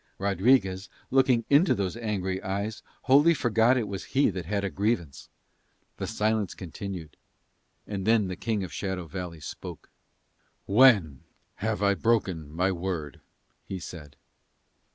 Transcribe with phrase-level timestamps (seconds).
[0.17, 5.29] Rodriguez, looking into those angry eyes, wholly forgot it was he that had a grievance.
[5.97, 7.17] The silence continued.
[7.85, 9.91] And then the King of Shadow Valley spoke.
[10.65, 11.21] "When
[11.57, 13.21] have I broken my word?"
[13.63, 14.15] he said.